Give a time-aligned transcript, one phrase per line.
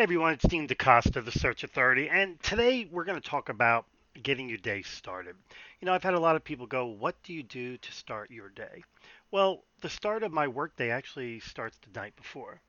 [0.00, 3.84] Hey everyone, it's Dean DaCosta, the Search Authority, and today we're going to talk about
[4.22, 5.36] getting your day started.
[5.78, 8.30] You know, I've had a lot of people go, What do you do to start
[8.30, 8.82] your day?
[9.30, 12.62] Well, the start of my workday actually starts the night before.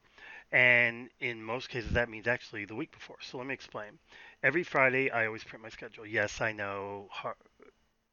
[0.52, 3.16] And in most cases, that means actually the week before.
[3.22, 3.98] So let me explain.
[4.44, 6.06] Every Friday, I always print my schedule.
[6.06, 7.08] Yes, I know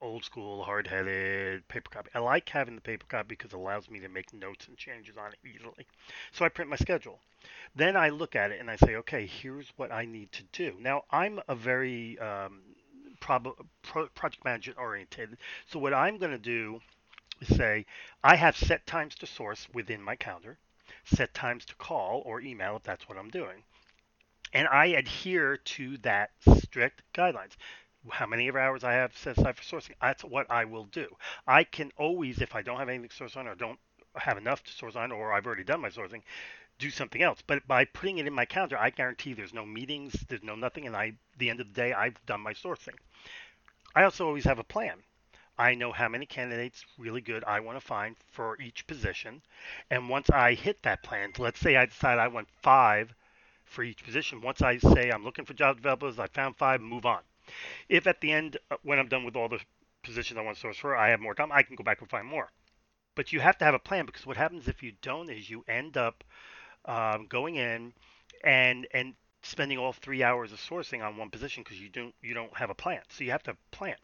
[0.01, 2.11] old school, hard headed paper copy.
[2.15, 5.16] I like having the paper copy because it allows me to make notes and changes
[5.16, 5.87] on it easily.
[6.33, 7.21] So I print my schedule.
[7.74, 10.74] Then I look at it and I say, okay, here's what I need to do.
[10.80, 12.61] Now, I'm a very um,
[13.21, 13.57] pro-
[14.15, 15.37] project management oriented.
[15.66, 16.80] So what I'm going to do
[17.41, 17.87] is say,
[18.23, 20.59] I have set times to source within my calendar,
[21.05, 23.62] set times to call or email if that's what I'm doing.
[24.52, 27.52] And I adhere to that strict guidelines
[28.12, 29.95] how many hours I have set aside for sourcing.
[30.01, 31.06] That's what I will do.
[31.46, 33.78] I can always, if I don't have anything to source on or don't
[34.16, 36.23] have enough to source on, or I've already done my sourcing,
[36.78, 37.42] do something else.
[37.46, 40.87] But by putting it in my calendar, I guarantee there's no meetings, there's no nothing,
[40.87, 42.95] and I, the end of the day, I've done my sourcing.
[43.95, 45.02] I also always have a plan.
[45.59, 49.43] I know how many candidates really good I want to find for each position,
[49.90, 53.12] and once I hit that plan, let's say I decide I want five
[53.65, 54.40] for each position.
[54.40, 57.22] Once I say I'm looking for Java developers, I found five, move on.
[57.88, 59.60] If at the end, uh, when I'm done with all the
[60.02, 62.10] positions I want to source for, I have more time, I can go back and
[62.10, 62.51] find more.
[63.15, 65.65] But you have to have a plan because what happens if you don't is you
[65.69, 66.25] end up
[66.84, 67.93] um, going in
[68.44, 72.34] and and spending all three hours of sourcing on one position because you don't you
[72.34, 73.03] don't have a plan.
[73.09, 73.97] So you have to plan.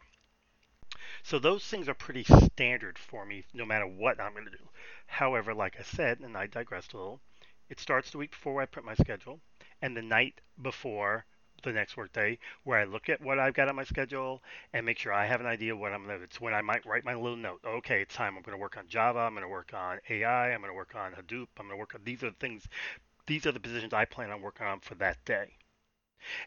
[1.23, 4.69] So those things are pretty standard for me, no matter what I'm going to do.
[5.07, 7.21] However, like I said, and I digressed a little,
[7.69, 9.41] it starts the week before I print my schedule,
[9.81, 11.25] and the night before
[11.69, 14.41] the next workday where I look at what I've got on my schedule
[14.73, 16.23] and make sure I have an idea what I'm going to.
[16.23, 17.61] It's when I might write my little note.
[17.65, 18.35] Okay, it's time.
[18.35, 19.19] I'm going to work on Java.
[19.19, 20.51] I'm going to work on AI.
[20.51, 21.47] I'm going to work on Hadoop.
[21.57, 22.67] I'm going to work on these are the things.
[23.27, 25.53] These are the positions I plan on working on for that day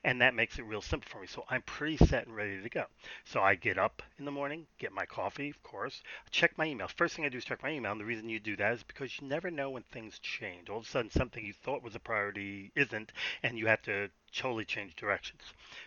[0.02, 1.26] and that makes it real simple for me.
[1.26, 2.86] So I'm pretty set and ready to go.
[3.24, 6.88] So I get up in the morning, get my coffee, of course, check my email.
[6.88, 8.82] First thing I do is check my email, and the reason you do that is
[8.82, 10.68] because you never know when things change.
[10.68, 13.12] All of a sudden, something you thought was a priority isn't,
[13.42, 15.42] and you have to totally change directions.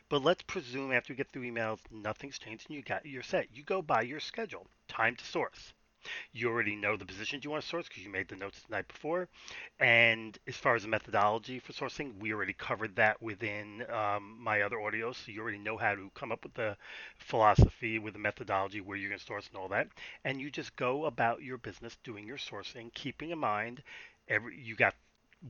[0.09, 3.47] But let's presume after you get through emails, nothing's changed, and you got you're set.
[3.53, 4.67] You go by your schedule.
[4.87, 5.73] Time to source.
[6.31, 8.71] You already know the positions you want to source because you made the notes the
[8.75, 9.27] night before.
[9.79, 14.61] And as far as the methodology for sourcing, we already covered that within um, my
[14.61, 15.15] other audios.
[15.15, 16.77] So you already know how to come up with the
[17.17, 19.87] philosophy, with the methodology, where you're going to source and all that.
[20.23, 23.83] And you just go about your business doing your sourcing, keeping in mind
[24.27, 24.95] every you got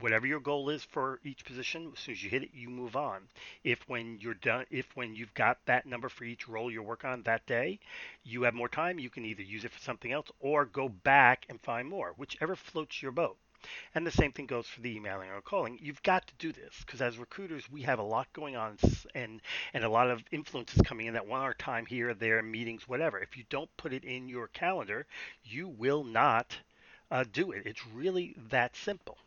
[0.00, 2.96] whatever your goal is for each position, as soon as you hit it, you move
[2.96, 3.28] on.
[3.62, 7.10] If when you're done, if when you've got that number for each role you're working
[7.10, 7.78] on that day,
[8.24, 11.44] you have more time, you can either use it for something else or go back
[11.48, 13.36] and find more, whichever floats your boat.
[13.94, 15.78] And the same thing goes for the emailing or calling.
[15.80, 18.76] You've got to do this because as recruiters, we have a lot going on
[19.14, 19.40] and
[19.72, 23.20] and a lot of influences coming in that want our time here, there, meetings, whatever.
[23.20, 25.06] If you don't put it in your calendar,
[25.44, 26.58] you will not
[27.10, 27.66] uh, do it.
[27.66, 29.18] It's really that simple.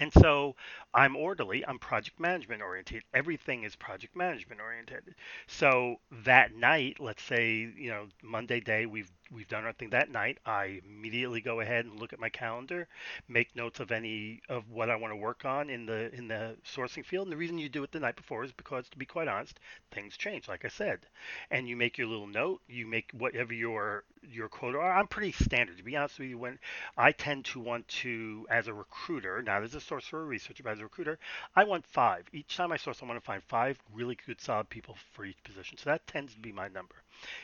[0.00, 0.56] And so
[0.94, 3.04] I'm orderly, I'm project management oriented.
[3.14, 5.14] Everything is project management oriented.
[5.46, 10.10] So that night, let's say, you know, Monday day, we've we've done our thing that
[10.10, 10.38] night.
[10.44, 12.88] I immediately go ahead and look at my calendar,
[13.28, 16.56] make notes of any of what I want to work on in the in the
[16.64, 17.26] sourcing field.
[17.26, 19.60] And the reason you do it the night before is because to be quite honest,
[19.90, 21.06] things change, like I said.
[21.50, 24.92] And you make your little note, you make whatever your your quota are.
[24.92, 26.58] I'm pretty standard to be honest with you when
[26.96, 30.72] I tend to want to as a recruiter, not as a sourcer or researcher, but
[30.72, 31.18] as a recruiter,
[31.56, 32.28] I want five.
[32.32, 35.42] Each time I source, I want to find five really good, solid people for each
[35.44, 35.78] position.
[35.78, 36.96] So that tends to be my number.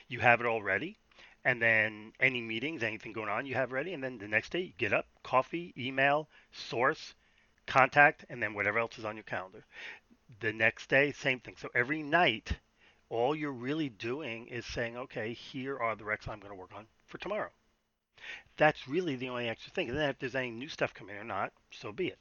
[0.09, 0.99] You have it already,
[1.47, 3.95] and then any meetings, anything going on, you have ready.
[3.95, 7.15] And then the next day, you get up, coffee, email, source,
[7.69, 9.65] contact, and then whatever else is on your calendar.
[10.41, 11.55] The next day, same thing.
[11.57, 12.51] So every night,
[13.11, 16.75] all you're really doing is saying, okay, here are the recs I'm going to work
[16.75, 17.51] on for tomorrow.
[18.57, 19.89] That's really the only extra thing.
[19.89, 22.19] And then if there's any new stuff coming or not, so be it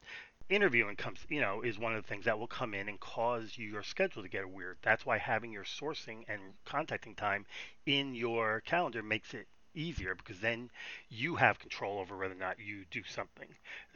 [0.50, 3.54] interviewing comes, you know, is one of the things that will come in and cause
[3.58, 4.78] your schedule to get weird.
[4.82, 7.46] That's why having your sourcing and contacting time
[7.86, 10.70] in your calendar makes it easier because then
[11.10, 13.48] you have control over whether or not you do something.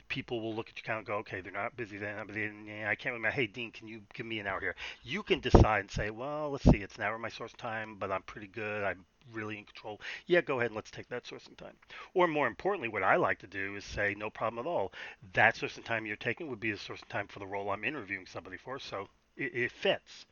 [0.08, 2.44] People will look at your calendar and go, okay, they're not busy, busy.
[2.44, 3.30] And, I can't remember.
[3.36, 4.76] Hey, Dean, can you give me an hour here?
[5.04, 7.96] You can decide and say, well, let's see, it's an hour of my source time,
[8.00, 8.84] but I'm pretty good.
[8.84, 11.76] I'm really in control, yeah, go ahead and let's take that sourcing time.
[12.14, 14.92] Or more importantly, what I like to do is say, no problem at all.
[15.34, 18.26] That sourcing time you're taking would be the sourcing time for the role I'm interviewing
[18.26, 20.26] somebody for, so it, it fits.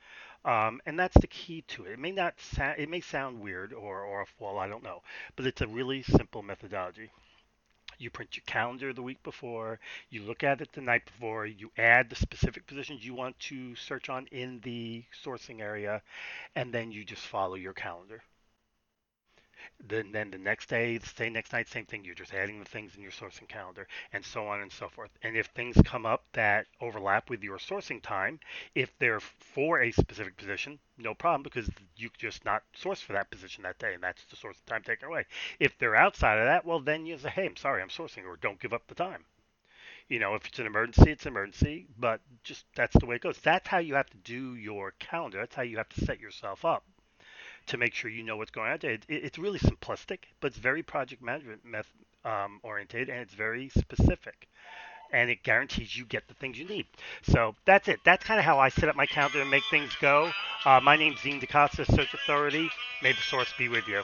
[0.45, 1.93] Um, and that's the key to it.
[1.93, 5.01] It may not sa- it may sound weird or or off wall, I don't know,
[5.35, 7.09] but it's a really simple methodology.
[7.99, 9.79] You print your calendar the week before.
[10.09, 11.47] You look at it the night before.
[11.47, 16.01] You add the specific positions you want to search on in the sourcing area,
[16.55, 18.21] and then you just follow your calendar.
[19.79, 22.03] Then, then the next day, same next night, same thing.
[22.03, 25.11] You're just adding the things in your sourcing calendar, and so on and so forth.
[25.21, 28.39] And if things come up that overlap with your sourcing time,
[28.75, 33.29] if they're for a specific position, no problem because you just not source for that
[33.29, 35.25] position that day, and that's the source of time taken away.
[35.59, 38.35] If they're outside of that, well, then you say, hey, I'm sorry, I'm sourcing, or
[38.35, 39.25] don't give up the time.
[40.09, 43.21] You know, if it's an emergency, it's an emergency, but just that's the way it
[43.21, 43.39] goes.
[43.39, 45.37] That's how you have to do your calendar.
[45.39, 46.83] That's how you have to set yourself up
[47.67, 48.75] to make sure you know what's going on.
[48.81, 51.91] It, it, it's really simplistic, but it's very project management method,
[52.25, 54.47] um, oriented and it's very specific.
[55.13, 56.85] And it guarantees you get the things you need.
[57.23, 58.01] So that's it.
[58.03, 60.31] That's kind of how I set up my calendar and make things go.
[60.65, 62.69] Uh, my name's Dean DaCosta, Search Authority.
[63.01, 64.01] May the source be with you.